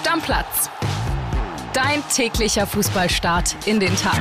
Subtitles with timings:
[0.00, 0.70] Stammplatz.
[1.74, 4.18] Dein täglicher Fußballstart in den Tag.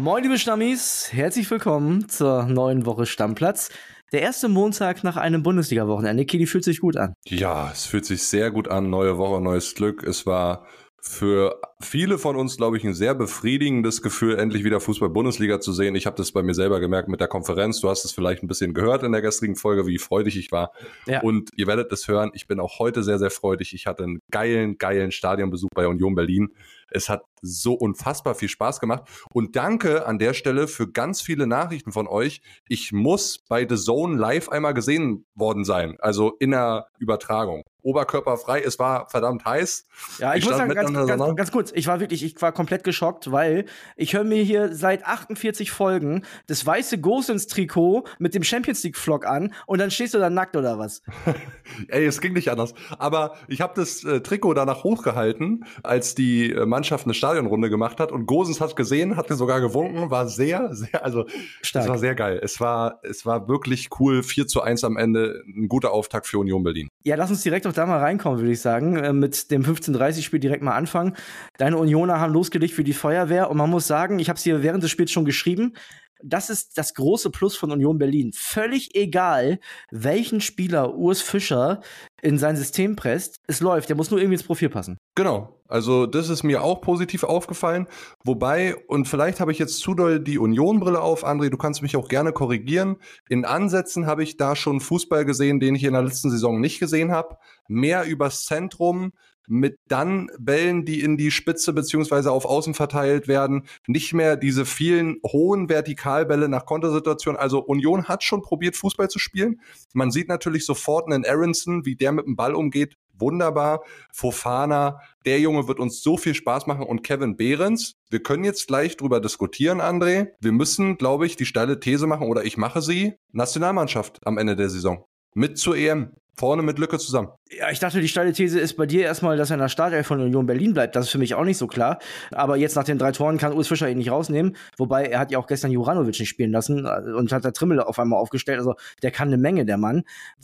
[0.00, 3.70] Moin, liebe Stammis, herzlich willkommen zur neuen Woche Stammplatz.
[4.10, 6.24] Der erste Montag nach einem Bundesliga-Wochenende.
[6.24, 7.14] Kili fühlt sich gut an.
[7.26, 8.90] Ja, es fühlt sich sehr gut an.
[8.90, 10.02] Neue Woche, neues Glück.
[10.02, 10.66] Es war
[11.00, 15.94] für viele von uns, glaube ich, ein sehr befriedigendes Gefühl, endlich wieder Fußball-Bundesliga zu sehen.
[15.94, 17.80] Ich habe das bei mir selber gemerkt mit der Konferenz.
[17.80, 20.72] Du hast es vielleicht ein bisschen gehört in der gestrigen Folge, wie freudig ich war.
[21.06, 21.20] Ja.
[21.20, 22.30] Und ihr werdet es hören.
[22.34, 23.74] Ich bin auch heute sehr, sehr freudig.
[23.74, 26.54] Ich hatte einen geilen, geilen Stadionbesuch bei Union Berlin.
[26.90, 29.04] Es hat so unfassbar viel Spaß gemacht.
[29.32, 32.40] Und danke an der Stelle für ganz viele Nachrichten von euch.
[32.68, 37.64] Ich muss bei The Zone live einmal gesehen worden sein, also in der Übertragung.
[37.82, 39.86] Oberkörperfrei, es war verdammt heiß.
[40.18, 42.84] Ja, ich, ich muss sagen, ganz, ganz, ganz, kurz, ich war wirklich, ich war komplett
[42.84, 48.82] geschockt, weil ich höre mir hier seit 48 Folgen das weiße Gosens-Trikot mit dem Champions
[48.82, 51.02] League-Vlog an und dann stehst du da nackt oder was?
[51.88, 52.74] Ey, es ging nicht anders.
[52.98, 58.00] Aber ich habe das äh, Trikot danach hochgehalten, als die äh, Mannschaft eine Stadionrunde gemacht
[58.00, 61.26] hat und Gosens hat gesehen, hat mir sogar gewunken, war sehr, sehr, also
[61.62, 61.84] Stark.
[61.84, 62.40] es war sehr geil.
[62.42, 66.38] Es war, es war wirklich cool, 4 zu 1 am Ende, ein guter Auftakt für
[66.38, 66.88] Union Berlin.
[67.06, 68.96] Ja, lass uns direkt auf da mal reinkommen, würde ich sagen.
[68.96, 71.16] Äh, mit dem 15:30-Spiel direkt mal anfangen.
[71.58, 74.62] Deine Unioner haben losgelegt für die Feuerwehr und man muss sagen, ich habe es hier
[74.62, 75.74] während des Spiels schon geschrieben.
[76.22, 78.30] Das ist das große Plus von Union Berlin.
[78.34, 79.58] Völlig egal,
[79.90, 81.82] welchen Spieler Urs Fischer
[82.22, 83.90] in sein System presst, es läuft.
[83.90, 84.96] Der muss nur irgendwie ins Profil passen.
[85.14, 85.53] Genau.
[85.68, 87.86] Also das ist mir auch positiv aufgefallen.
[88.22, 91.96] Wobei, und vielleicht habe ich jetzt zu doll die Union-Brille auf, André, du kannst mich
[91.96, 92.96] auch gerne korrigieren.
[93.28, 96.80] In Ansätzen habe ich da schon Fußball gesehen, den ich in der letzten Saison nicht
[96.80, 97.38] gesehen habe.
[97.66, 99.12] Mehr übers Zentrum,
[99.46, 104.64] mit dann Bällen, die in die Spitze beziehungsweise auf Außen verteilt werden, nicht mehr diese
[104.64, 107.38] vielen hohen Vertikalbälle nach Kontersituationen.
[107.38, 109.60] Also Union hat schon probiert, Fußball zu spielen.
[109.92, 112.96] Man sieht natürlich sofort einen Aronson, wie der mit dem Ball umgeht.
[113.18, 113.82] Wunderbar.
[114.12, 116.84] Fofana, der Junge wird uns so viel Spaß machen.
[116.84, 120.28] Und Kevin Behrens, wir können jetzt gleich drüber diskutieren, André.
[120.40, 124.56] Wir müssen, glaube ich, die steile These machen, oder ich mache sie, Nationalmannschaft am Ende
[124.56, 125.04] der Saison.
[125.34, 126.12] Mit zur EM.
[126.36, 127.28] Vorne mit Lücke zusammen.
[127.50, 130.06] Ja, ich dachte, die steile These ist bei dir erstmal, dass er in der Startelf
[130.06, 130.96] von Union Berlin bleibt.
[130.96, 132.00] Das ist für mich auch nicht so klar.
[132.32, 134.56] Aber jetzt nach den drei Toren kann Urs Fischer ihn nicht rausnehmen.
[134.76, 137.80] Wobei er hat ja auch gestern Juranovic nicht spielen lassen äh, und hat der Trimmel
[137.80, 138.58] auf einmal aufgestellt.
[138.58, 140.02] Also der kann eine Menge, der Mann.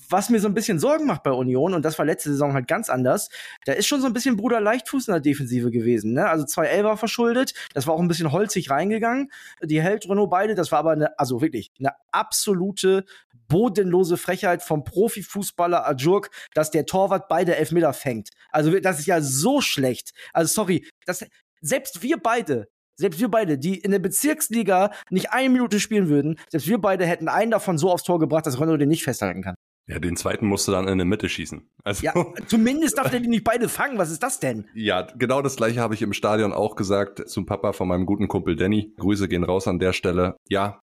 [0.08, 2.68] Was mir so ein bisschen Sorgen macht bei Union, und das war letzte Saison halt
[2.68, 3.28] ganz anders,
[3.64, 6.12] da ist schon so ein bisschen Bruder Leichtfuß in der Defensive gewesen.
[6.12, 6.28] Ne?
[6.28, 7.54] Also zwei Elfer verschuldet.
[7.74, 9.30] Das war auch ein bisschen holzig reingegangen.
[9.62, 10.54] Die hält Renault beide.
[10.54, 13.04] Das war aber eine, also wirklich eine absolute
[13.50, 18.31] bodenlose Frechheit vom Profifußballer Ajurk, dass der Torwart beide Elfmeter fängt.
[18.50, 20.12] Also das ist ja so schlecht.
[20.33, 21.27] Also sorry, das,
[21.61, 26.38] selbst wir beide, selbst wir beide, die in der Bezirksliga nicht eine Minute spielen würden,
[26.49, 29.43] selbst wir beide hätten einen davon so aufs Tor gebracht, dass Renault den nicht festhalten
[29.43, 29.56] kann.
[29.87, 31.69] Ja, den zweiten musst du dann in der Mitte schießen.
[31.82, 32.15] Also ja,
[32.47, 33.99] zumindest darf der die nicht beide fangen.
[33.99, 34.69] Was ist das denn?
[34.72, 38.28] Ja, genau das gleiche habe ich im Stadion auch gesagt zum Papa von meinem guten
[38.28, 38.94] Kumpel Danny.
[38.99, 40.37] Grüße gehen raus an der Stelle.
[40.49, 40.81] Ja,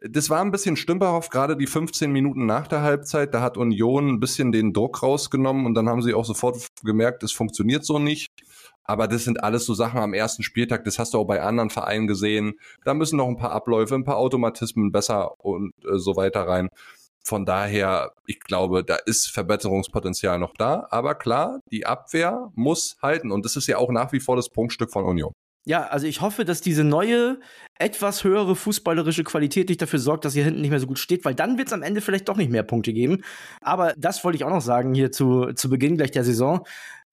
[0.00, 3.34] das war ein bisschen stümperhaft, gerade die 15 Minuten nach der Halbzeit.
[3.34, 7.22] Da hat Union ein bisschen den Druck rausgenommen und dann haben sie auch sofort gemerkt,
[7.22, 8.30] es funktioniert so nicht.
[8.84, 11.70] Aber das sind alles so Sachen am ersten Spieltag, das hast du auch bei anderen
[11.70, 12.54] Vereinen gesehen.
[12.84, 16.68] Da müssen noch ein paar Abläufe, ein paar Automatismen besser und äh, so weiter rein.
[17.24, 20.86] Von daher, ich glaube, da ist Verbesserungspotenzial noch da.
[20.90, 23.32] Aber klar, die Abwehr muss halten.
[23.32, 25.32] Und das ist ja auch nach wie vor das Punktstück von Union.
[25.68, 27.40] Ja, also ich hoffe, dass diese neue,
[27.76, 31.24] etwas höhere fußballerische Qualität nicht dafür sorgt, dass hier hinten nicht mehr so gut steht,
[31.24, 33.22] weil dann wird es am Ende vielleicht doch nicht mehr Punkte geben.
[33.60, 36.64] Aber das wollte ich auch noch sagen hier zu, zu Beginn gleich der Saison.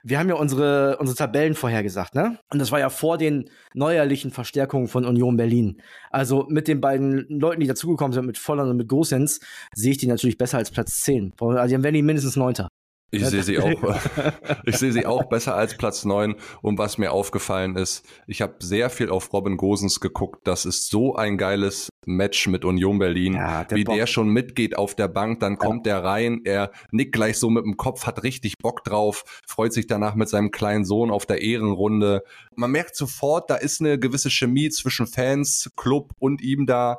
[0.04, 2.38] Wir haben ja unsere, unsere Tabellen vorhergesagt, ne?
[2.52, 5.82] Und das war ja vor den neuerlichen Verstärkungen von Union Berlin.
[6.10, 9.40] Also mit den beiden Leuten, die dazugekommen sind, mit Volland und mit Gosens,
[9.74, 11.32] sehe ich die natürlich besser als Platz 10.
[11.40, 12.68] Also dann werden die mindestens Neunter.
[13.10, 13.70] Ich sehe sie auch,
[14.64, 16.34] ich sehe sie auch besser als Platz neun.
[16.62, 20.46] Und was mir aufgefallen ist, ich habe sehr viel auf Robin Gosens geguckt.
[20.46, 23.34] Das ist so ein geiles Match mit Union Berlin.
[23.34, 23.96] Ja, der wie Bock.
[23.96, 25.94] der schon mitgeht auf der Bank, dann kommt ja.
[25.94, 29.86] der rein, er nickt gleich so mit dem Kopf, hat richtig Bock drauf, freut sich
[29.86, 32.24] danach mit seinem kleinen Sohn auf der Ehrenrunde.
[32.56, 36.98] Man merkt sofort, da ist eine gewisse Chemie zwischen Fans, Club und ihm da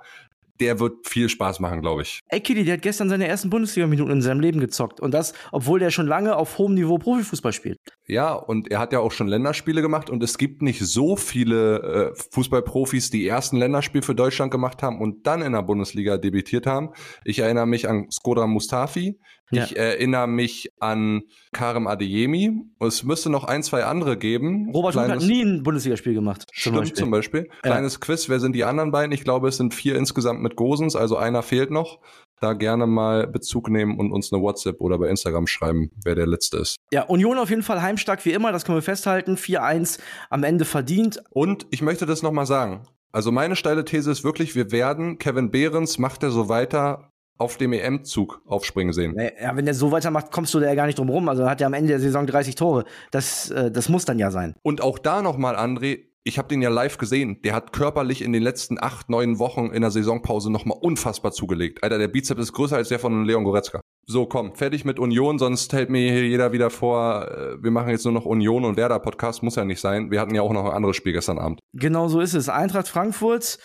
[0.59, 2.21] der wird viel Spaß machen, glaube ich.
[2.29, 4.99] Ey, Kitty, der hat gestern seine ersten Bundesliga-Minuten in seinem Leben gezockt.
[4.99, 7.77] Und das, obwohl der schon lange auf hohem Niveau Profifußball spielt.
[8.07, 10.09] Ja, und er hat ja auch schon Länderspiele gemacht.
[10.09, 15.01] Und es gibt nicht so viele äh, Fußballprofis, die ersten Länderspiel für Deutschland gemacht haben
[15.01, 16.89] und dann in der Bundesliga debütiert haben.
[17.23, 19.19] Ich erinnere mich an Skoda Mustafi,
[19.51, 19.63] ja.
[19.63, 22.63] Ich erinnere mich an Karim Adeyemi.
[22.79, 24.71] Es müsste noch ein, zwei andere geben.
[24.73, 26.45] Robert Kleines, hat nie ein Bundesligaspiel gemacht.
[26.47, 26.97] Zum stimmt Beispiel.
[26.97, 27.49] zum Beispiel.
[27.63, 27.71] Ja.
[27.71, 29.11] Kleines Quiz, wer sind die anderen beiden?
[29.11, 31.99] Ich glaube, es sind vier insgesamt mit Gosens, also einer fehlt noch.
[32.41, 36.27] da gerne mal Bezug nehmen und uns eine WhatsApp oder bei Instagram schreiben, wer der
[36.27, 36.77] Letzte ist.
[36.91, 39.35] Ja, Union auf jeden Fall heimstark wie immer, das können wir festhalten.
[39.35, 39.99] 4-1
[40.29, 41.21] am Ende verdient.
[41.31, 42.87] Und ich möchte das nochmal sagen.
[43.11, 47.57] Also meine steile These ist wirklich, wir werden, Kevin Behrens macht er so weiter, auf
[47.57, 49.15] dem EM-Zug aufspringen sehen.
[49.41, 51.27] Ja, wenn der so weitermacht, kommst du da ja gar nicht drum rum.
[51.27, 52.85] Also hat er am Ende der Saison 30 Tore.
[53.11, 54.55] Das, äh, das muss dann ja sein.
[54.63, 57.39] Und auch da nochmal, André, ich habe den ja live gesehen.
[57.43, 61.83] Der hat körperlich in den letzten acht, neun Wochen in der Saisonpause nochmal unfassbar zugelegt.
[61.83, 63.79] Alter, der Bizeps ist größer als der von Leon Goretzka.
[64.07, 67.89] So, komm, fertig mit Union, sonst hält mir hier jeder wieder vor, äh, wir machen
[67.89, 70.09] jetzt nur noch Union und Werder Podcast, muss ja nicht sein.
[70.09, 71.59] Wir hatten ja auch noch ein anderes Spiel gestern Abend.
[71.73, 72.49] Genau so ist es.
[72.49, 73.59] Eintracht Frankfurt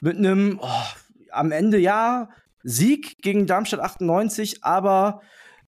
[0.00, 0.68] mit einem, oh,
[1.32, 2.28] am Ende ja,
[2.64, 5.20] Sieg gegen Darmstadt 98, aber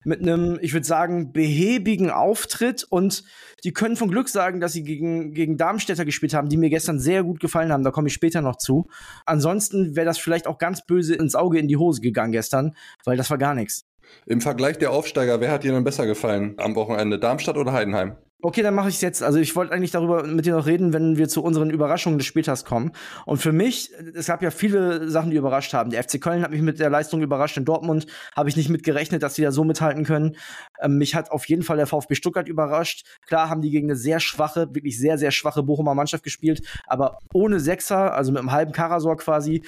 [0.05, 3.25] mit einem, ich würde sagen, behäbigen Auftritt und
[3.65, 7.01] die können von Glück sagen, dass sie gegen, gegen Darmstädter gespielt haben, die mir gestern
[7.01, 7.83] sehr gut gefallen haben.
[7.83, 8.87] Da komme ich später noch zu.
[9.25, 13.17] Ansonsten wäre das vielleicht auch ganz böse ins Auge in die Hose gegangen gestern, weil
[13.17, 13.85] das war gar nichts.
[14.27, 17.19] Im Vergleich der Aufsteiger, wer hat dir denn besser gefallen am Wochenende?
[17.19, 18.17] Darmstadt oder Heidenheim?
[18.43, 19.23] Okay, dann mache ich es jetzt.
[19.23, 22.27] Also ich wollte eigentlich darüber mit dir noch reden, wenn wir zu unseren Überraschungen des
[22.27, 22.93] Spieltags kommen.
[23.25, 25.89] Und für mich, es gab ja viele Sachen, die überrascht haben.
[25.89, 27.57] Der FC Köln hat mich mit der Leistung überrascht.
[27.57, 28.07] In Dortmund
[28.37, 30.37] habe ich nicht mit gerechnet, dass sie da so mithalten können.
[30.83, 33.07] Ähm, mich hat auf jeden Fall der VfB Stuttgart überrascht.
[33.27, 36.61] Klar haben die gegen eine sehr schwache, wirklich sehr, sehr schwache Bochumer Mannschaft gespielt.
[36.87, 39.63] Aber ohne Sechser, also mit einem halben Karasor quasi,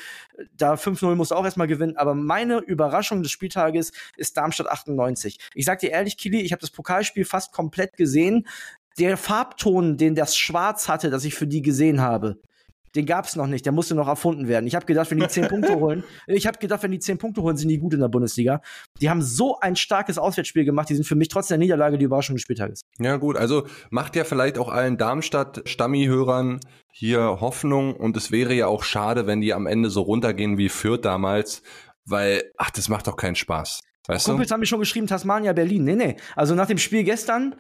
[0.53, 1.97] da 5-0 musst du auch erstmal gewinnen.
[1.97, 5.39] Aber meine Überraschung des Spieltages ist Darmstadt 98.
[5.55, 8.47] Ich sag dir ehrlich, Kili, ich habe das Pokalspiel fast komplett gesehen
[8.99, 12.41] der Farbton, den das Schwarz hatte, das ich für die gesehen habe,
[12.95, 13.65] den gab es noch nicht.
[13.65, 14.67] Der musste noch erfunden werden.
[14.67, 17.43] Ich habe gedacht, wenn die zehn Punkte holen, ich habe gedacht, wenn die zehn Punkte
[17.43, 18.61] holen, sind die gut in der Bundesliga.
[19.01, 20.89] Die haben so ein starkes Auswärtsspiel gemacht.
[20.89, 22.83] Die sind für mich trotz der Niederlage die Überraschung des Spieltages.
[22.99, 26.61] Ja gut, also macht ja vielleicht auch allen Darmstadt-Stammi-Hörern
[26.91, 27.95] hier Hoffnung.
[27.95, 31.63] Und es wäre ja auch schade, wenn die am Ende so runtergehen wie Fürth damals,
[32.05, 33.81] weil, ach, das macht doch keinen Spaß.
[34.07, 34.55] Weißt Kumpels du?
[34.55, 35.85] haben mir schon geschrieben, Tasmania, Berlin.
[35.85, 36.17] Nee, nee.
[36.35, 37.55] Also nach dem Spiel gestern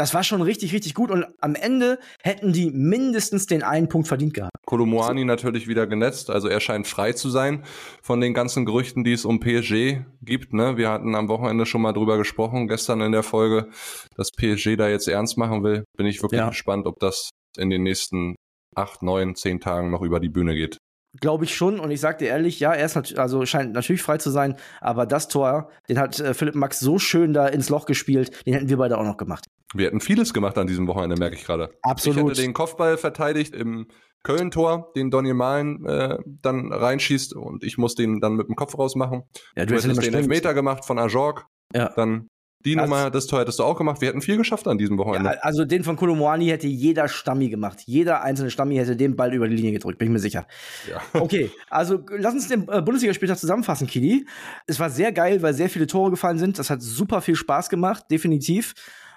[0.00, 4.08] das war schon richtig, richtig gut und am Ende hätten die mindestens den einen Punkt
[4.08, 4.50] verdient gehabt.
[4.64, 5.26] Kolomoani so.
[5.26, 7.64] natürlich wieder genetzt, also er scheint frei zu sein
[8.00, 10.54] von den ganzen Gerüchten, die es um PSG gibt.
[10.54, 10.78] Ne?
[10.78, 13.68] Wir hatten am Wochenende schon mal drüber gesprochen, gestern in der Folge,
[14.16, 15.84] dass PSG da jetzt ernst machen will.
[15.98, 16.48] Bin ich wirklich ja.
[16.48, 18.36] gespannt, ob das in den nächsten
[18.74, 20.78] acht, neun, zehn Tagen noch über die Bühne geht.
[21.18, 21.80] Glaube ich schon.
[21.80, 24.56] Und ich sag dir ehrlich, ja, er ist nat also scheint natürlich frei zu sein,
[24.80, 28.54] aber das Tor, den hat äh, Philipp Max so schön da ins Loch gespielt, den
[28.54, 29.46] hätten wir beide auch noch gemacht.
[29.74, 31.70] Wir hätten vieles gemacht an diesem Wochenende, merke ich gerade.
[31.82, 32.32] Absolut.
[32.32, 33.88] Ich hätte den Kopfball verteidigt im
[34.22, 38.76] Köln-Tor, den Donny Malen äh, dann reinschießt und ich muss den dann mit dem Kopf
[38.76, 39.22] rausmachen.
[39.56, 41.46] Ja, du, du hättest den Elfmeter gemacht von Ajorg.
[41.74, 41.92] Ja.
[41.96, 42.28] Dann
[42.64, 44.00] die also, Nummer, das Tor hättest du auch gemacht.
[44.00, 45.30] Wir hätten viel geschafft an diesem Wochenende.
[45.30, 47.82] Ja, also den von Kolomoani hätte jeder Stammi gemacht.
[47.86, 50.46] Jeder einzelne Stammi hätte den Ball über die Linie gedrückt, bin ich mir sicher.
[50.90, 51.00] Ja.
[51.20, 54.26] Okay, also lass uns den äh, Bundesligaspieltag zusammenfassen, Kili.
[54.66, 56.58] Es war sehr geil, weil sehr viele Tore gefallen sind.
[56.58, 58.74] Das hat super viel Spaß gemacht, definitiv.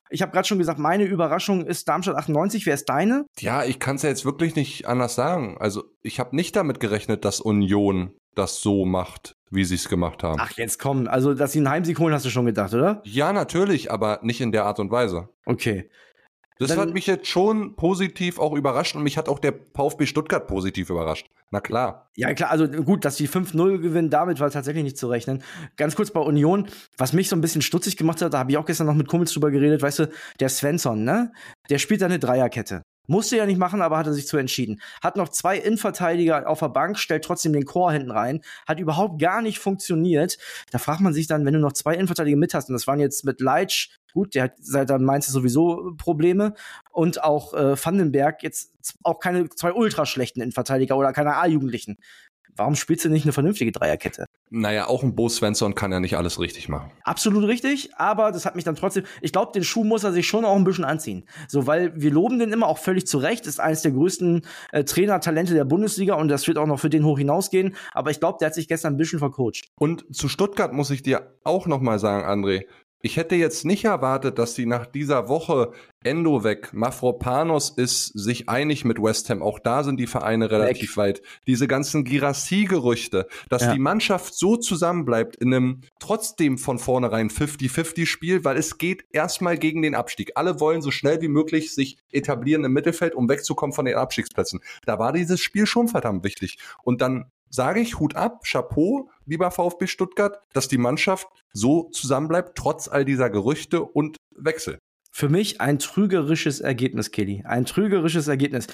[0.09, 2.65] Ich habe gerade schon gesagt, meine Überraschung ist Darmstadt 98.
[2.65, 3.25] Wer ist deine?
[3.39, 5.57] Ja, ich kann es ja jetzt wirklich nicht anders sagen.
[5.59, 10.23] Also ich habe nicht damit gerechnet, dass Union das so macht, wie sie es gemacht
[10.23, 10.39] haben.
[10.41, 11.07] Ach, jetzt komm.
[11.07, 13.01] Also, dass sie einen Heimsieg holen, hast du schon gedacht, oder?
[13.05, 15.29] Ja, natürlich, aber nicht in der Art und Weise.
[15.45, 15.89] Okay.
[16.59, 20.05] Das Dann, hat mich jetzt schon positiv auch überrascht und mich hat auch der VfB
[20.05, 21.29] Stuttgart positiv überrascht.
[21.51, 22.09] Na klar.
[22.15, 25.43] Ja, klar, also gut, dass die 5-0 gewinnen, damit war tatsächlich nicht zu rechnen.
[25.77, 28.57] Ganz kurz bei Union, was mich so ein bisschen stutzig gemacht hat, da habe ich
[28.57, 31.31] auch gestern noch mit Kumpels drüber geredet, weißt du, der Svensson, ne?
[31.69, 32.81] Der spielt da eine Dreierkette.
[33.07, 34.81] Musste ja nicht machen, aber hat er sich zu entschieden.
[35.01, 38.41] Hat noch zwei Innenverteidiger auf der Bank, stellt trotzdem den Chor hinten rein.
[38.67, 40.37] Hat überhaupt gar nicht funktioniert.
[40.71, 42.99] Da fragt man sich dann, wenn du noch zwei Innenverteidiger mit hast, und das waren
[42.99, 46.53] jetzt mit Leitsch, gut, der hat seit dann du sowieso Probleme.
[46.91, 51.97] Und auch äh, Vandenberg, jetzt auch keine zwei ultra schlechten Innenverteidiger oder keine A-Jugendlichen
[52.55, 54.25] warum spielst du nicht eine vernünftige Dreierkette?
[54.49, 56.91] Naja, auch ein Bo Svensson kann ja nicht alles richtig machen.
[57.03, 60.27] Absolut richtig, aber das hat mich dann trotzdem, ich glaube, den Schuh muss er sich
[60.27, 61.27] schon auch ein bisschen anziehen.
[61.47, 64.83] So, weil wir loben den immer auch völlig zu Recht, ist eines der größten äh,
[64.83, 68.37] Trainertalente der Bundesliga und das wird auch noch für den hoch hinausgehen, aber ich glaube,
[68.39, 69.69] der hat sich gestern ein bisschen vercoacht.
[69.79, 72.65] Und zu Stuttgart muss ich dir auch noch mal sagen, André,
[73.05, 78.47] ich hätte jetzt nicht erwartet, dass sie nach dieser Woche Endo weg, Mafropanos ist sich
[78.47, 79.41] einig mit West Ham.
[79.41, 80.97] Auch da sind die Vereine relativ weg.
[80.97, 81.21] weit.
[81.45, 83.73] Diese ganzen Girassi-Gerüchte, dass ja.
[83.73, 89.81] die Mannschaft so zusammenbleibt in einem trotzdem von vornherein 50-50-Spiel, weil es geht erstmal gegen
[89.81, 90.31] den Abstieg.
[90.35, 94.61] Alle wollen so schnell wie möglich sich etablieren im Mittelfeld, um wegzukommen von den Abstiegsplätzen.
[94.85, 96.57] Da war dieses Spiel schon verdammt wichtig.
[96.83, 102.57] Und dann sage ich Hut ab, Chapeau, lieber VfB Stuttgart, dass die Mannschaft so zusammenbleibt,
[102.57, 104.79] trotz all dieser Gerüchte und Wechsel.
[105.11, 107.43] Für mich ein trügerisches Ergebnis, Kelly.
[107.45, 108.65] Ein trügerisches Ergebnis.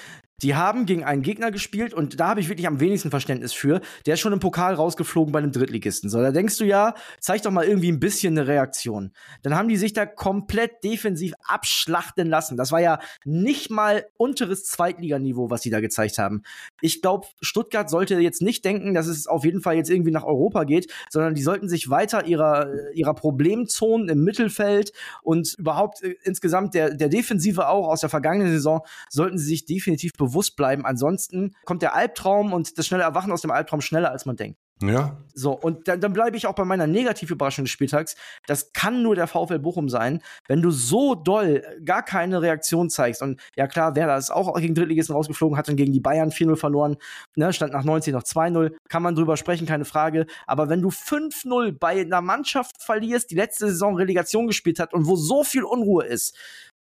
[0.42, 3.82] Die haben gegen einen Gegner gespielt und da habe ich wirklich am wenigsten Verständnis für.
[4.06, 6.10] Der ist schon im Pokal rausgeflogen bei einem Drittligisten.
[6.10, 9.12] So, da denkst du ja, zeig doch mal irgendwie ein bisschen eine Reaktion.
[9.42, 12.58] Dann haben die sich da komplett defensiv abschlachten lassen.
[12.58, 16.44] Das war ja nicht mal unteres Zweitliganiveau, was sie da gezeigt haben.
[16.82, 20.24] Ich glaube, Stuttgart sollte jetzt nicht denken, dass es auf jeden Fall jetzt irgendwie nach
[20.24, 26.16] Europa geht, sondern die sollten sich weiter ihrer, ihrer Problemzonen im Mittelfeld und überhaupt äh,
[26.24, 30.56] insgesamt der, der Defensive auch aus der vergangenen Saison sollten sie sich definitiv bewusst bewusst
[30.56, 30.86] bleiben.
[30.86, 34.60] Ansonsten kommt der Albtraum und das schnelle Erwachen aus dem Albtraum schneller, als man denkt.
[34.82, 35.18] Ja.
[35.34, 38.16] So, und dann, dann bleibe ich auch bei meiner Negativüberraschung des Spieltags.
[38.48, 43.22] Das kann nur der VfL Bochum sein, wenn du so doll gar keine Reaktion zeigst.
[43.22, 46.56] Und ja klar, Werder ist auch gegen Drittligisten rausgeflogen, hat dann gegen die Bayern 4-0
[46.56, 46.98] verloren,
[47.36, 48.74] ne, stand nach 90 noch 2-0.
[48.88, 50.26] Kann man drüber sprechen, keine Frage.
[50.48, 55.08] Aber wenn du 5-0 bei einer Mannschaft verlierst, die letzte Saison Relegation gespielt hat und
[55.08, 56.38] wo so viel Unruhe ist,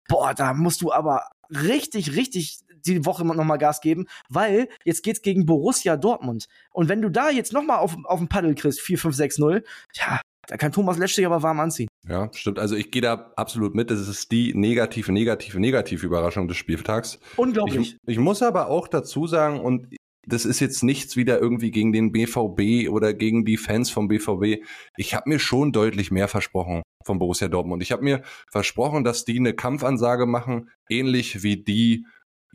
[0.08, 5.22] boah, da musst du aber richtig, richtig die Woche nochmal Gas geben, weil jetzt geht's
[5.22, 6.46] gegen Borussia Dortmund.
[6.72, 9.64] Und wenn du da jetzt nochmal auf, auf den Paddel kriegst, 4, 5, 6, 0,
[9.94, 11.88] ja, da kann Thomas Letsch sich aber warm anziehen.
[12.08, 12.60] Ja, stimmt.
[12.60, 13.90] Also ich gehe da absolut mit.
[13.90, 17.20] Das ist die negative, negative, negative Überraschung des Spieltags.
[17.36, 17.96] Unglaublich.
[17.96, 19.88] Ich, ich muss aber auch dazu sagen, und
[20.28, 24.64] das ist jetzt nichts wieder irgendwie gegen den BVB oder gegen die Fans vom BVB.
[24.98, 27.84] Ich habe mir schon deutlich mehr versprochen von Borussia Dortmund.
[27.84, 32.06] Ich habe mir versprochen, dass die eine Kampfansage machen, ähnlich wie die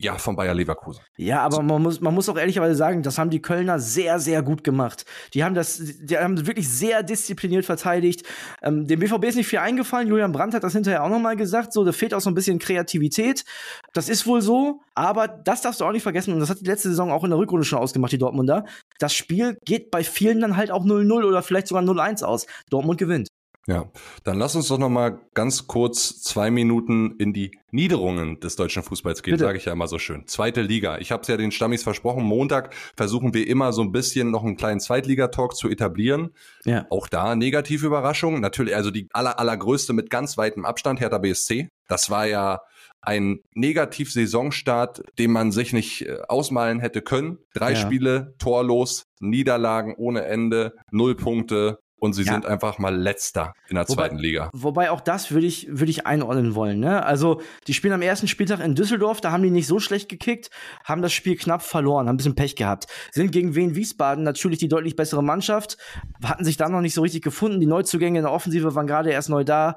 [0.01, 1.03] ja, von Bayer Leverkusen.
[1.15, 4.41] Ja, aber man muss, man muss auch ehrlicherweise sagen, das haben die Kölner sehr, sehr
[4.41, 5.05] gut gemacht.
[5.35, 8.23] Die haben das, die haben wirklich sehr diszipliniert verteidigt.
[8.63, 10.07] Ähm, dem BVB ist nicht viel eingefallen.
[10.07, 11.71] Julian Brandt hat das hinterher auch nochmal gesagt.
[11.71, 13.45] So, da fehlt auch so ein bisschen Kreativität.
[13.93, 14.81] Das ist wohl so.
[14.95, 16.33] Aber das darfst du auch nicht vergessen.
[16.33, 18.65] Und das hat die letzte Saison auch in der Rückrunde schon ausgemacht, die Dortmunder.
[18.97, 22.47] Das Spiel geht bei vielen dann halt auch 0-0 oder vielleicht sogar 0-1 aus.
[22.71, 23.27] Dortmund gewinnt.
[23.67, 23.91] Ja,
[24.23, 28.81] dann lass uns doch noch mal ganz kurz zwei Minuten in die Niederungen des deutschen
[28.81, 30.25] Fußballs gehen, sage ich ja immer so schön.
[30.25, 30.97] Zweite Liga.
[30.97, 32.23] Ich habe es ja den Stammis versprochen.
[32.23, 36.31] Montag versuchen wir immer so ein bisschen noch einen kleinen Zweitligatalk zu etablieren.
[36.65, 36.87] Ja.
[36.89, 38.41] Auch da negative Überraschungen.
[38.41, 41.69] Natürlich, also die aller, allergrößte mit ganz weitem Abstand, Hertha BSC.
[41.87, 42.61] Das war ja
[43.01, 47.37] ein Negativ-Saisonstart, den man sich nicht äh, ausmalen hätte können.
[47.53, 47.75] Drei ja.
[47.75, 52.33] Spiele, torlos, Niederlagen ohne Ende, null Punkte, und sie ja.
[52.33, 54.49] sind einfach mal letzter in der wobei, zweiten Liga.
[54.53, 56.79] Wobei auch das würde ich, würde ich einordnen wollen.
[56.79, 57.05] Ne?
[57.05, 60.49] Also die spielen am ersten Spieltag in Düsseldorf, da haben die nicht so schlecht gekickt,
[60.83, 62.87] haben das Spiel knapp verloren, haben ein bisschen Pech gehabt.
[63.11, 65.77] Sind gegen Wien Wiesbaden natürlich die deutlich bessere Mannschaft,
[66.23, 67.59] hatten sich da noch nicht so richtig gefunden.
[67.59, 69.75] Die Neuzugänge in der Offensive waren gerade erst neu da,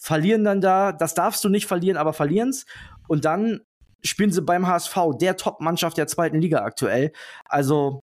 [0.00, 0.92] verlieren dann da.
[0.92, 2.64] Das darfst du nicht verlieren, aber verlieren's.
[3.06, 3.60] Und dann
[4.02, 7.12] spielen sie beim HSV, der Top-Mannschaft der zweiten Liga aktuell.
[7.44, 8.00] Also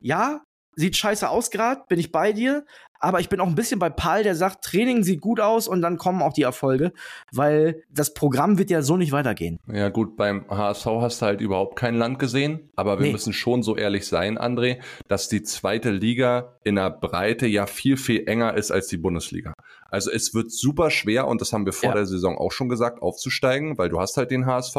[0.00, 0.40] ja,
[0.76, 2.64] sieht scheiße aus gerade, bin ich bei dir.
[3.04, 5.82] Aber ich bin auch ein bisschen bei Paul, der sagt, Training sieht gut aus und
[5.82, 6.94] dann kommen auch die Erfolge,
[7.32, 9.60] weil das Programm wird ja so nicht weitergehen.
[9.70, 13.12] Ja gut, beim HSV hast du halt überhaupt kein Land gesehen, aber wir nee.
[13.12, 17.98] müssen schon so ehrlich sein, André, dass die zweite Liga in der Breite ja viel,
[17.98, 19.52] viel enger ist als die Bundesliga.
[19.94, 21.94] Also es wird super schwer und das haben wir vor ja.
[21.94, 24.74] der Saison auch schon gesagt, aufzusteigen, weil du hast halt den HSV,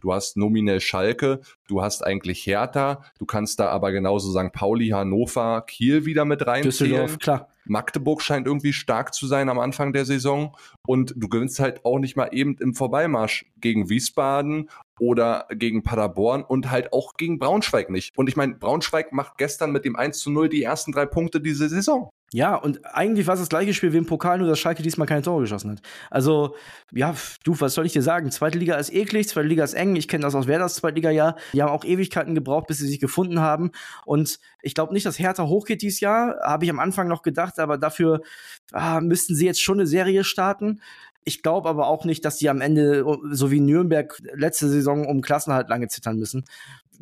[0.00, 4.52] du hast nominell Schalke, du hast eigentlich Hertha, du kannst da aber genauso St.
[4.52, 6.70] Pauli, Hannover, Kiel wieder mit reinziehen.
[6.70, 7.48] Düsseldorf, klar.
[7.64, 11.98] Magdeburg scheint irgendwie stark zu sein am Anfang der Saison und du gewinnst halt auch
[11.98, 17.90] nicht mal eben im Vorbeimarsch gegen Wiesbaden oder gegen Paderborn und halt auch gegen Braunschweig
[17.90, 18.16] nicht.
[18.16, 21.40] Und ich meine, Braunschweig macht gestern mit dem 1 zu 0 die ersten drei Punkte
[21.40, 22.10] diese Saison.
[22.32, 25.08] Ja, und eigentlich war es das gleiche Spiel wie im Pokal, nur dass Schalke diesmal
[25.08, 25.80] keine Tore geschossen hat.
[26.10, 26.54] Also,
[26.92, 28.30] ja, du, was soll ich dir sagen?
[28.30, 29.96] Zweite Liga ist eklig, zweite Liga ist eng.
[29.96, 31.34] Ich kenne das aus Werders Zweitliga-Jahr.
[31.52, 33.72] Die haben auch Ewigkeiten gebraucht, bis sie sich gefunden haben.
[34.04, 36.36] Und ich glaube nicht, dass Hertha hochgeht dieses Jahr.
[36.44, 38.20] Habe ich am Anfang noch gedacht, aber dafür
[38.70, 40.80] ah, müssten sie jetzt schon eine Serie starten.
[41.24, 45.20] Ich glaube aber auch nicht, dass die am Ende, so wie Nürnberg letzte Saison, um
[45.20, 46.44] Klassenhalt lange zittern müssen.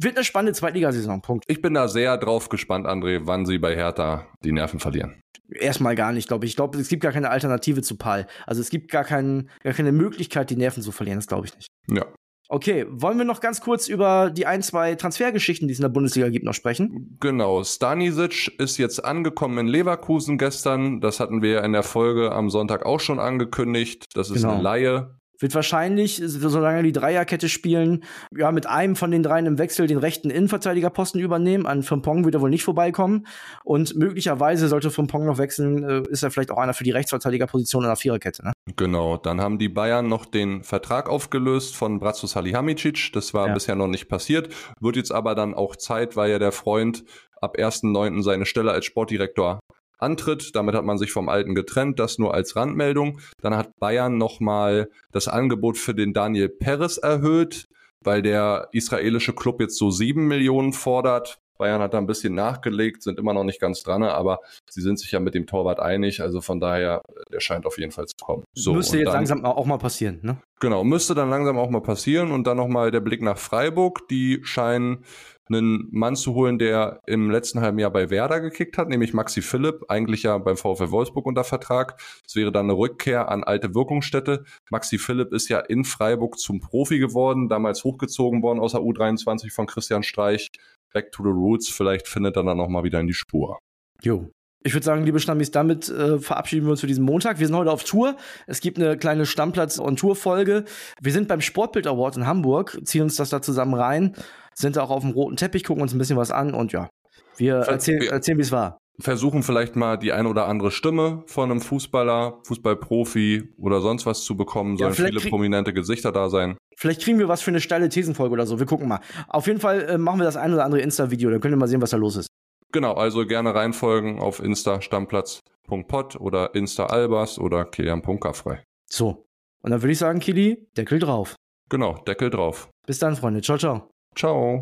[0.00, 1.44] Wird eine spannende Zweitligasaison, Punkt.
[1.48, 5.20] Ich bin da sehr drauf gespannt, André, wann sie bei Hertha die Nerven verlieren.
[5.50, 6.52] Erstmal gar nicht, glaube ich.
[6.52, 8.28] Ich glaube, es gibt gar keine Alternative zu Pal.
[8.46, 11.18] Also es gibt gar, kein, gar keine Möglichkeit, die Nerven zu verlieren.
[11.18, 11.68] Das glaube ich nicht.
[11.90, 12.06] Ja.
[12.48, 15.90] Okay, wollen wir noch ganz kurz über die ein, zwei Transfergeschichten, die es in der
[15.90, 17.18] Bundesliga gibt, noch sprechen?
[17.20, 21.00] Genau, Stanisic ist jetzt angekommen in Leverkusen gestern.
[21.00, 24.06] Das hatten wir in der Folge am Sonntag auch schon angekündigt.
[24.14, 24.54] Das ist genau.
[24.54, 28.04] eine Laie wird wahrscheinlich, solange die Dreierkette spielen,
[28.36, 31.66] ja, mit einem von den dreien im Wechsel den rechten Innenverteidigerposten übernehmen.
[31.66, 33.26] An Frimpong wird er wohl nicht vorbeikommen.
[33.64, 37.84] Und möglicherweise sollte Frimpong noch wechseln, äh, ist er vielleicht auch einer für die Rechtsverteidigerposition
[37.84, 38.52] in der Viererkette, ne?
[38.76, 39.16] Genau.
[39.16, 43.12] Dann haben die Bayern noch den Vertrag aufgelöst von Bratzo Salihamidzic.
[43.12, 43.54] Das war ja.
[43.54, 44.54] bisher noch nicht passiert.
[44.80, 47.04] Wird jetzt aber dann auch Zeit, weil ja der Freund
[47.40, 48.22] ab 1.9.
[48.22, 49.60] seine Stelle als Sportdirektor
[49.98, 50.54] antritt.
[50.54, 53.20] Damit hat man sich vom Alten getrennt, das nur als Randmeldung.
[53.42, 57.68] Dann hat Bayern nochmal das Angebot für den Daniel Perez erhöht,
[58.02, 61.38] weil der israelische Club jetzt so sieben Millionen fordert.
[61.58, 64.38] Bayern hat da ein bisschen nachgelegt, sind immer noch nicht ganz dran, aber
[64.70, 66.22] sie sind sich ja mit dem Torwart einig.
[66.22, 67.02] Also von daher,
[67.32, 68.44] der scheint auf jeden Fall zu kommen.
[68.54, 70.38] So, müsste jetzt dann, langsam auch mal passieren, ne?
[70.60, 72.30] Genau, müsste dann langsam auch mal passieren.
[72.30, 74.06] Und dann nochmal der Blick nach Freiburg.
[74.08, 75.04] Die scheinen
[75.48, 79.42] einen Mann zu holen, der im letzten halben Jahr bei Werder gekickt hat, nämlich Maxi
[79.42, 82.00] Philipp, eigentlich ja beim VfL Wolfsburg unter Vertrag.
[82.26, 84.44] Es wäre dann eine Rückkehr an alte Wirkungsstätte.
[84.70, 89.52] Maxi Philipp ist ja in Freiburg zum Profi geworden, damals hochgezogen worden aus der U23
[89.52, 90.48] von Christian Streich.
[90.92, 93.58] Back to the Roots, vielleicht findet er dann nochmal wieder in die Spur.
[94.02, 94.30] Jo,
[94.64, 97.38] ich würde sagen, liebe Stammis, damit äh, verabschieden wir uns für diesen Montag.
[97.38, 98.16] Wir sind heute auf Tour.
[98.46, 100.64] Es gibt eine kleine Stammplatz- und Tourfolge.
[101.00, 104.16] Wir sind beim Sportbild Award in Hamburg, ziehen uns das da zusammen rein,
[104.58, 106.88] sind auch auf dem roten Teppich, gucken uns ein bisschen was an und ja,
[107.36, 108.78] wir erzählen, erzählen wie es war.
[109.00, 114.24] Versuchen vielleicht mal die ein oder andere Stimme von einem Fußballer, Fußballprofi oder sonst was
[114.24, 114.76] zu bekommen.
[114.76, 116.56] Sollen ja, viele prominente Gesichter da sein.
[116.76, 118.58] Vielleicht kriegen wir was für eine steile Thesenfolge oder so.
[118.58, 119.00] Wir gucken mal.
[119.28, 121.30] Auf jeden Fall äh, machen wir das ein oder andere Insta-Video.
[121.30, 122.28] Dann könnt ihr mal sehen, was da los ist.
[122.72, 128.64] Genau, also gerne reinfolgen auf Insta stammplatz.pod oder Insta albers oder kilian.kaffrei.
[128.90, 129.26] So.
[129.62, 131.36] Und dann würde ich sagen, Kili, Deckel drauf.
[131.70, 132.68] Genau, Deckel drauf.
[132.86, 133.42] Bis dann, Freunde.
[133.42, 133.90] Ciao, ciao.
[134.18, 134.60] Ciao.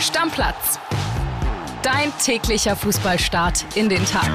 [0.00, 0.80] Stammplatz.
[1.84, 4.28] Dein täglicher Fußballstart in den Tag.